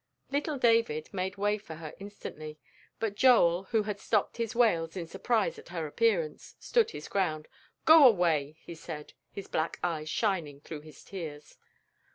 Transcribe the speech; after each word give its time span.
Little 0.31 0.57
David 0.57 1.13
made 1.13 1.37
way 1.37 1.59
for 1.59 1.75
her 1.75 1.93
instantly, 1.99 2.57
but 2.99 3.13
Joel, 3.13 3.65
who 3.65 3.83
had 3.83 3.99
stopped 3.99 4.37
his 4.37 4.55
wails 4.55 4.97
in 4.97 5.05
surprise 5.05 5.59
at 5.59 5.69
her 5.69 5.85
appearance, 5.85 6.55
stood 6.59 6.89
his 6.89 7.07
ground. 7.07 7.47
"Go 7.85 8.07
away," 8.07 8.57
he 8.63 8.73
said, 8.73 9.13
his 9.31 9.47
black 9.47 9.77
eyes 9.83 10.09
shining 10.09 10.59
through 10.59 10.81
his 10.81 11.03
tears. 11.03 11.59